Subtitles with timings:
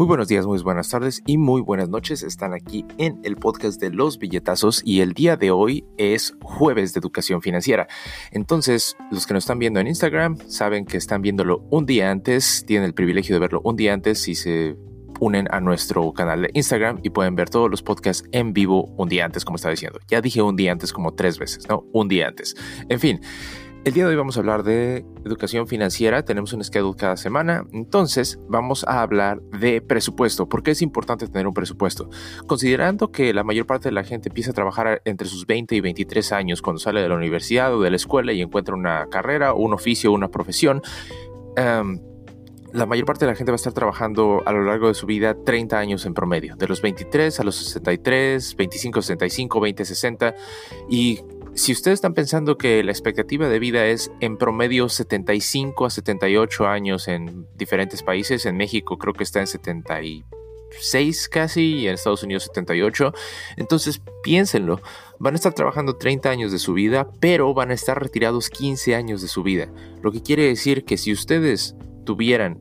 [0.00, 2.22] Muy buenos días, muy buenas tardes y muy buenas noches.
[2.22, 6.94] Están aquí en el podcast de los billetazos y el día de hoy es jueves
[6.94, 7.86] de educación financiera.
[8.30, 12.64] Entonces, los que nos están viendo en Instagram saben que están viéndolo un día antes,
[12.66, 14.74] tienen el privilegio de verlo un día antes si se
[15.20, 19.10] unen a nuestro canal de Instagram y pueden ver todos los podcasts en vivo un
[19.10, 19.98] día antes, como estaba diciendo.
[20.08, 21.84] Ya dije un día antes como tres veces, ¿no?
[21.92, 22.56] Un día antes.
[22.88, 23.20] En fin.
[23.82, 27.64] El día de hoy vamos a hablar de educación financiera, tenemos un schedule cada semana,
[27.72, 30.50] entonces vamos a hablar de presupuesto.
[30.50, 32.10] ¿Por qué es importante tener un presupuesto?
[32.46, 35.80] Considerando que la mayor parte de la gente empieza a trabajar entre sus 20 y
[35.80, 39.54] 23 años cuando sale de la universidad o de la escuela y encuentra una carrera,
[39.54, 40.82] un oficio, una profesión,
[41.56, 42.00] em,
[42.74, 45.06] la mayor parte de la gente va a estar trabajando a lo largo de su
[45.06, 50.34] vida 30 años en promedio, de los 23 a los 63, 25, 65, 20, 60
[50.90, 51.20] y
[51.60, 56.66] si ustedes están pensando que la expectativa de vida es en promedio 75 a 78
[56.66, 62.22] años en diferentes países, en México creo que está en 76 casi y en Estados
[62.22, 63.12] Unidos 78,
[63.58, 64.80] entonces piénsenlo,
[65.18, 68.94] van a estar trabajando 30 años de su vida, pero van a estar retirados 15
[68.94, 69.68] años de su vida,
[70.00, 72.58] lo que quiere decir que si ustedes tuvieran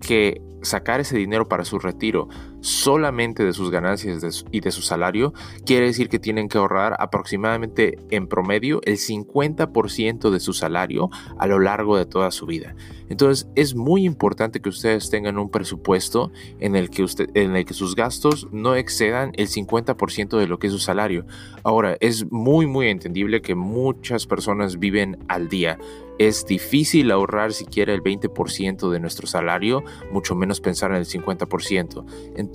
[0.00, 2.30] que sacar ese dinero para su retiro
[2.60, 5.32] solamente de sus ganancias y de su salario,
[5.64, 11.46] quiere decir que tienen que ahorrar aproximadamente en promedio el 50% de su salario a
[11.46, 12.74] lo largo de toda su vida.
[13.08, 17.64] Entonces es muy importante que ustedes tengan un presupuesto en el que, usted, en el
[17.64, 21.26] que sus gastos no excedan el 50% de lo que es su salario.
[21.64, 25.78] Ahora, es muy muy entendible que muchas personas viven al día.
[26.18, 32.04] Es difícil ahorrar siquiera el 20% de nuestro salario, mucho menos pensar en el 50%.
[32.36, 32.49] Entonces,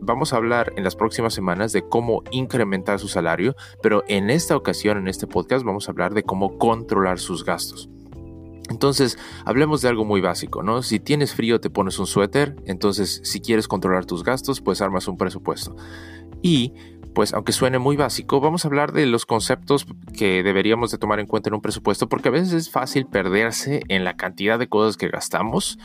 [0.00, 4.56] vamos a hablar en las próximas semanas de cómo incrementar su salario, pero en esta
[4.56, 7.88] ocasión, en este podcast, vamos a hablar de cómo controlar sus gastos.
[8.68, 10.82] Entonces, hablemos de algo muy básico, ¿no?
[10.82, 15.06] Si tienes frío, te pones un suéter, entonces si quieres controlar tus gastos, pues armas
[15.06, 15.76] un presupuesto.
[16.42, 16.74] Y
[17.16, 19.86] pues aunque suene muy básico, vamos a hablar de los conceptos
[20.18, 23.80] que deberíamos de tomar en cuenta en un presupuesto, porque a veces es fácil perderse
[23.88, 25.78] en la cantidad de cosas que gastamos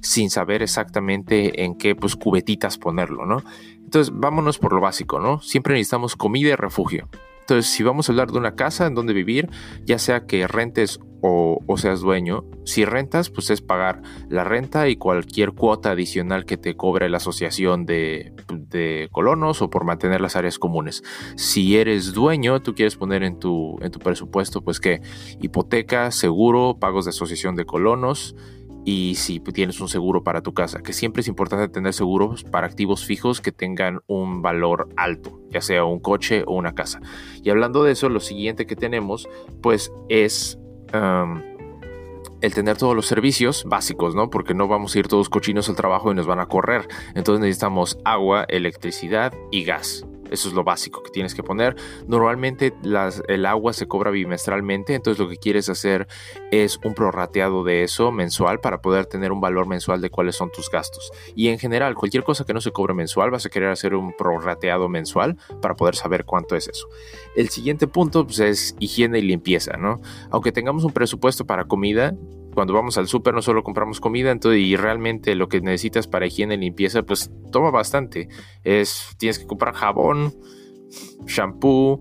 [0.00, 3.42] sin saber exactamente en qué pues cubetitas ponerlo, ¿no?
[3.78, 5.40] Entonces vámonos por lo básico, ¿no?
[5.40, 7.08] Siempre necesitamos comida y refugio.
[7.40, 9.48] Entonces, si vamos a hablar de una casa en donde vivir,
[9.84, 14.96] ya sea que rentes o, seas dueño, si rentas, pues es pagar la renta y
[14.96, 20.36] cualquier cuota adicional que te cobre la asociación de, de, colonos o por mantener las
[20.36, 21.02] áreas comunes.
[21.36, 25.02] Si eres dueño, tú quieres poner en tu, en tu presupuesto, pues que
[25.40, 28.34] hipoteca, seguro, pagos de asociación de colonos,
[28.86, 32.68] y si tienes un seguro para tu casa, que siempre es importante tener seguros para
[32.68, 37.00] activos fijos que tengan un valor alto, ya sea un coche o una casa.
[37.42, 39.28] Y hablando de eso, lo siguiente que tenemos
[39.60, 40.60] pues es
[40.92, 44.30] el tener todos los servicios básicos, ¿no?
[44.30, 46.86] Porque no vamos a ir todos cochinos al trabajo y nos van a correr.
[47.14, 50.05] Entonces necesitamos agua, electricidad y gas.
[50.30, 51.76] Eso es lo básico que tienes que poner.
[52.06, 52.74] Normalmente
[53.28, 56.06] el agua se cobra bimestralmente, entonces lo que quieres hacer
[56.50, 60.50] es un prorrateado de eso mensual para poder tener un valor mensual de cuáles son
[60.50, 61.10] tus gastos.
[61.34, 64.14] Y en general, cualquier cosa que no se cobre mensual, vas a querer hacer un
[64.16, 66.88] prorrateado mensual para poder saber cuánto es eso.
[67.34, 70.00] El siguiente punto pues, es higiene y limpieza, ¿no?
[70.30, 72.14] Aunque tengamos un presupuesto para comida,
[72.56, 76.26] cuando vamos al súper no solo compramos comida, entonces y realmente lo que necesitas para
[76.26, 78.30] higiene y limpieza pues toma bastante.
[78.64, 80.34] Es tienes que comprar jabón,
[81.26, 82.00] shampoo,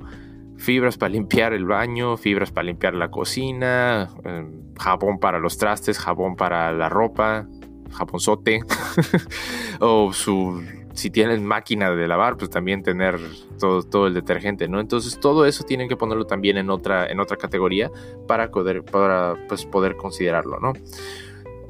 [0.55, 5.99] fibras para limpiar el baño, fibras para limpiar la cocina, em, jabón para los trastes,
[5.99, 7.49] jabón para la ropa,
[7.91, 8.61] japonzote
[9.81, 10.63] o su
[10.95, 13.19] si tienen máquina de lavar, pues también tener
[13.59, 14.79] todo, todo el detergente, ¿no?
[14.79, 17.91] Entonces todo eso tienen que ponerlo también en otra, en otra categoría
[18.27, 20.73] para poder, para, pues, poder considerarlo, ¿no?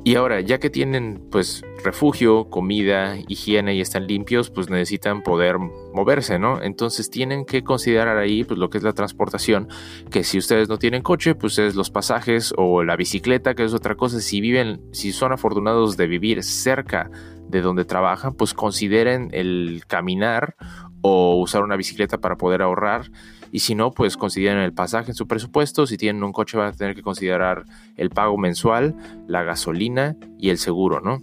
[0.08, 5.58] Y ahora, ya que tienen pues refugio, comida, higiene y están limpios, pues necesitan poder
[5.58, 6.62] moverse, ¿no?
[6.62, 9.68] Entonces tienen que considerar ahí pues lo que es la transportación,
[10.12, 13.74] que si ustedes no tienen coche, pues es los pasajes o la bicicleta, que es
[13.74, 14.22] otra cosa.
[14.22, 17.10] Si viven, si son afortunados de vivir cerca
[17.50, 20.56] de donde trabajan, pues consideren el caminar
[21.02, 23.12] o usar una bicicleta para poder ahorrar.
[23.52, 25.86] Y si no, pues consideren el pasaje en su presupuesto.
[25.86, 27.66] Si tienen un coche van a tener que considerar
[27.96, 28.96] el pago mensual,
[29.28, 31.22] la gasolina y el seguro, ¿no?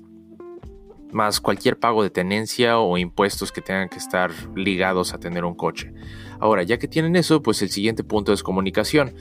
[1.10, 5.54] Más cualquier pago de tenencia o impuestos que tengan que estar ligados a tener un
[5.54, 5.92] coche.
[6.40, 9.14] Ahora, ya que tienen eso, pues el siguiente punto es comunicación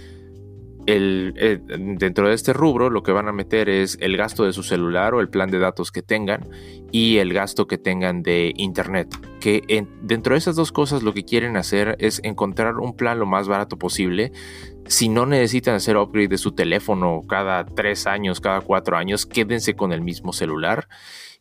[0.87, 1.59] eh,
[1.97, 5.13] dentro de este rubro lo que van a meter es el gasto de su celular
[5.13, 6.47] o el plan de datos que tengan
[6.91, 9.07] y el gasto que tengan de internet.
[9.39, 13.25] Que dentro de esas dos cosas lo que quieren hacer es encontrar un plan lo
[13.25, 14.31] más barato posible.
[14.87, 19.75] Si no necesitan hacer upgrade de su teléfono cada tres años, cada cuatro años, quédense
[19.75, 20.87] con el mismo celular.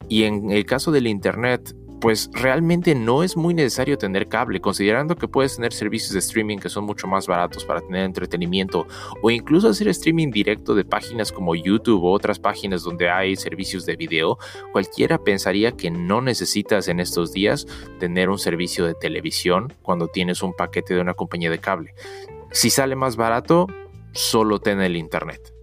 [0.09, 5.17] Y en el caso del internet, pues realmente no es muy necesario tener cable, considerando
[5.17, 8.87] que puedes tener servicios de streaming que son mucho más baratos para tener entretenimiento
[9.23, 13.85] o incluso hacer streaming directo de páginas como YouTube o otras páginas donde hay servicios
[13.85, 14.39] de video,
[14.73, 17.67] cualquiera pensaría que no necesitas en estos días
[17.99, 21.95] tener un servicio de televisión cuando tienes un paquete de una compañía de cable.
[22.51, 23.67] Si sale más barato,
[24.13, 25.60] solo ten el internet.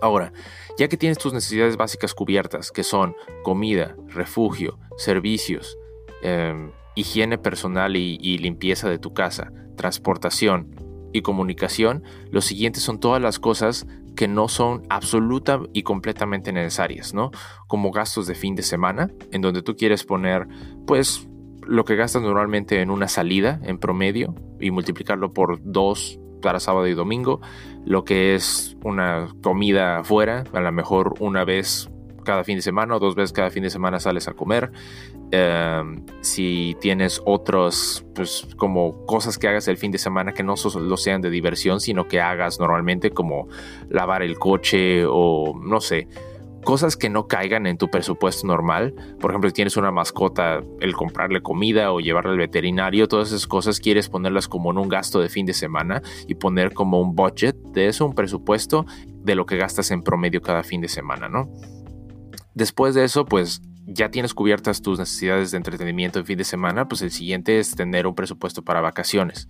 [0.00, 0.32] Ahora,
[0.78, 5.76] ya que tienes tus necesidades básicas cubiertas, que son comida, refugio, servicios,
[6.22, 10.74] em, higiene personal y, limpieza de tu casa, transportación
[11.12, 17.12] y comunicación, lo siguiente son todas las cosas que no son absoluta y completamente necesarias,
[17.12, 17.30] ¿no?
[17.66, 20.46] Como gastos de fin de semana, en donde tú quieres poner,
[20.86, 21.28] pues,
[21.66, 26.86] lo que gastas normalmente en una salida en promedio y multiplicarlo por dos para sábado
[26.86, 27.40] y domingo,
[27.84, 31.90] lo que es una comida afuera, a lo mejor una vez
[32.22, 34.70] cada fin de semana o dos veces cada fin de semana sales a comer.
[35.32, 40.56] Em, si tienes otros, pues como cosas que hagas el fin de semana que no
[40.56, 43.48] solo sean de diversión, sino que hagas normalmente como
[43.88, 46.06] lavar el coche o no sé,
[46.66, 48.92] cosas que no caigan en tu presupuesto normal.
[49.20, 53.46] Por ejemplo, si tienes una mascota, el comprarle comida o llevarle al veterinario, todas esas
[53.46, 57.14] cosas quieres ponerlas como en un gasto de fin de semana y poner como un
[57.14, 61.28] budget de eso, un presupuesto de lo que gastas en promedio cada fin de semana,
[61.28, 61.48] ¿no?
[62.54, 66.88] Después de eso, pues ya tienes cubiertas tus necesidades de entretenimiento en fin de semana,
[66.88, 69.48] pues el siguiente es tener un presupuesto para vacaciones.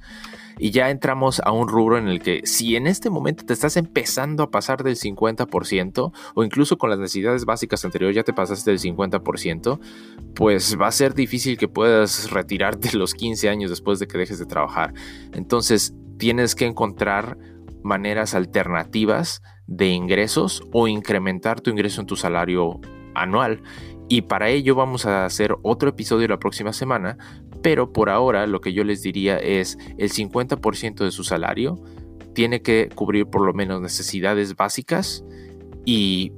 [0.59, 3.77] Y ya entramos a un rubro en el que si en este momento te estás
[3.77, 8.71] empezando a pasar del 50% o incluso con las necesidades básicas anteriores ya te pasaste
[8.71, 9.81] del 50%,
[10.35, 14.39] pues va a ser difícil que puedas retirarte los 15 años después de que dejes
[14.39, 14.93] de trabajar.
[15.33, 17.39] Entonces tienes que encontrar
[17.83, 22.81] maneras alternativas de ingresos o incrementar tu ingreso en tu salario
[23.15, 23.63] anual.
[24.09, 27.19] Y para ello vamos a hacer otro episodio la próxima semana
[27.67, 31.83] pero por ahora lo que yo les diría es el 50% de su salario
[32.33, 35.25] tiene que cubrir por lo menos necesidades básicas
[35.85, 36.33] y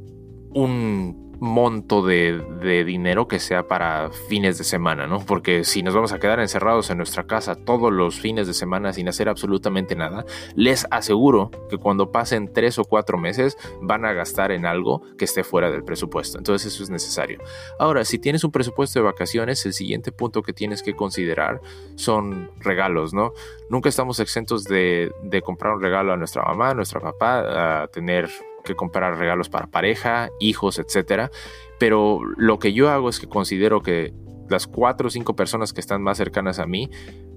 [0.55, 5.21] un monto de, dinero que sea para fines de semana, ¿no?
[5.25, 8.93] Porque si nos vamos a quedar encerrados en nuestra casa todos los fines de semana
[8.93, 10.25] sin hacer absolutamente nada,
[10.55, 15.25] les aseguro que cuando pasen tres o cuatro meses van a gastar en algo que
[15.25, 16.39] esté fuera del presupuesto.
[16.39, 17.39] Entonces eso es necesario.
[17.79, 21.61] Ahora, si tienes un presupuesto de vacaciones, el siguiente punto que tienes que considerar
[21.95, 23.33] son regalos, ¿no?
[23.71, 27.89] Nunca estamos exentos de, de comprar un regalo a nuestra mamá, a nuestra papá, a
[27.89, 28.29] tener
[28.69, 31.31] que comprar regalos para pareja, hijos, etcétera.
[31.79, 34.15] Pero lo que yo hago es que considero que
[34.49, 36.91] las cuatro o cinco personas que están más cercanas a mí,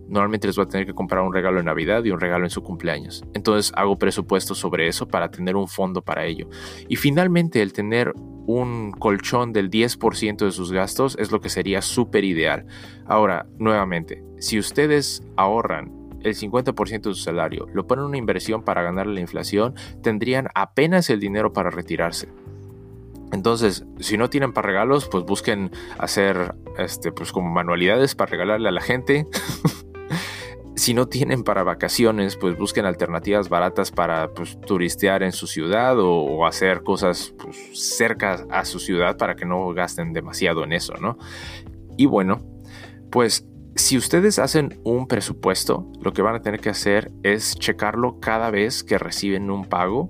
[0.08, 2.50] normalmente les voy a tener que comprar un regalo en Navidad y un regalo en
[2.50, 3.24] su cumpleaños.
[3.34, 6.50] Entonces hago presupuesto sobre eso para tener un fondo para ello.
[6.88, 8.14] Y finalmente el tener
[8.46, 12.66] un colchón del 10% de sus gastos es lo que sería súper ideal.
[13.06, 18.64] Ahora, nuevamente, si ustedes ahorran el 50% de su salario, lo ponen en una inversión
[18.64, 22.30] para ganar la inflación, tendrían apenas el dinero para retirarse.
[23.32, 28.68] Entonces, si no tienen para regalos, pues busquen hacer este, pues como manualidades para regalarle
[28.68, 29.26] a la gente.
[30.76, 35.96] si no tienen para vacaciones, pues busquen alternativas baratas para pues, turistear en su ciudad
[36.00, 37.58] o, hacer cosas pues,
[37.98, 41.18] cerca a su ciudad para que no gasten demasiado en eso, ¿no?
[41.98, 42.44] Y bueno,
[43.12, 43.46] pues
[43.82, 48.52] si ustedes hacen un presupuesto, lo que van a tener que hacer es checarlo cada
[48.52, 50.08] vez que reciben un pago.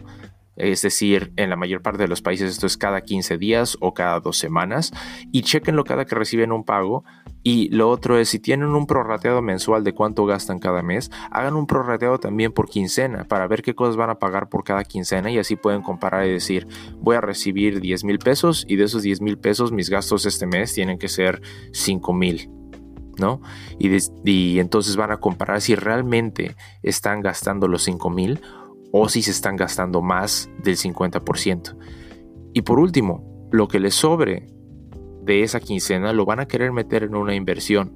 [0.58, 3.94] Es decir, en la mayor parte de los países esto es cada 15 días o
[3.94, 4.92] cada dos semanas.
[5.32, 7.06] Y chequenlo cada que reciben un pago.
[7.44, 11.56] Y lo otro es, si tienen un prorrateado mensual de cuánto gastan cada mes, hagan
[11.56, 15.32] un prorrateado también por quincena para ver qué cosas van a pagar por cada quincena
[15.32, 19.02] y así pueden comparar y decir, voy a recibir 10 mil pesos y de esos
[19.02, 22.61] 10 mil pesos mis gastos este mes tienen que ser 5 mil
[23.18, 23.42] ¿no?
[23.80, 28.42] Y, entonces van a comparar si realmente están gastando los 5 mil
[28.92, 31.78] o si se están gastando más del 50%.
[32.54, 34.48] Y por último, lo que les sobre
[35.24, 37.94] de esa quincena lo van a querer meter en una inversión.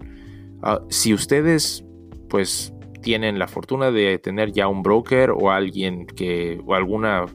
[0.62, 1.84] Ah, si ustedes
[2.29, 7.25] pues tienen la fortuna de tener ya un broker o alguien que o alguna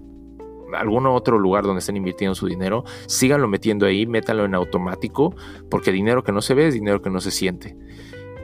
[0.75, 5.35] algún otro lugar donde estén invirtiendo su dinero, síganlo metiendo ahí, métanlo en automático,
[5.69, 7.77] porque dinero que no se ve es dinero que no se siente.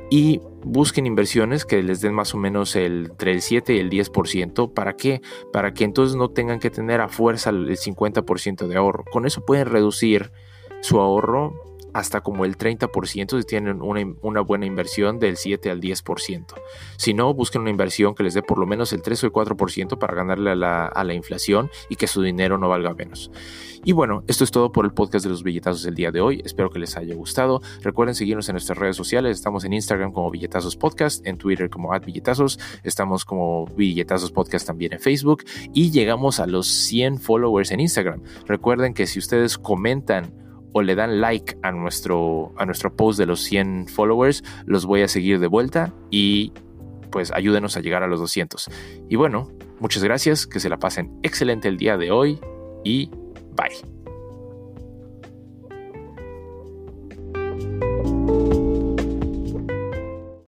[0.08, 3.90] y busquen inversiones que les den más o menos el, entre el 7 y el
[3.90, 4.72] 10%.
[4.72, 5.20] ¿Para qué?
[5.52, 9.04] Para que entonces no tengan que tener a fuerza el 50% de ahorro.
[9.10, 10.30] Con eso pueden reducir
[10.80, 11.54] su ahorro
[11.96, 16.44] hasta como el 30% si tienen una, buena inversión del 7 al 10%.
[16.98, 19.32] Si no, busquen una inversión que les dé por lo menos el 3 o el
[19.32, 23.30] 4% para ganarle a la, a la inflación y que su dinero no valga menos.
[23.82, 26.42] Y bueno, esto es todo por el podcast de los billetazos del día de hoy.
[26.44, 27.62] Espero que les haya gustado.
[27.80, 29.38] Recuerden seguirnos en nuestras redes sociales.
[29.38, 32.58] Estamos en Instagram como Billetazos Podcast, en Twitter como billetazos.
[32.82, 35.44] Estamos como Billetazos Podcast también en Facebook.
[35.72, 38.22] Y llegamos a los 100 followers en Instagram.
[38.44, 40.45] Recuerden que si ustedes comentan
[40.76, 45.00] o le dan like a nuestro, a nuestro post de los 100 followers, los voy
[45.00, 46.52] a seguir de vuelta y
[47.10, 48.68] pues ayúdenos a llegar a los 200.
[49.08, 52.38] Y bueno, muchas gracias, que se la pasen excelente el día de hoy
[52.84, 53.08] y
[53.56, 53.95] bye.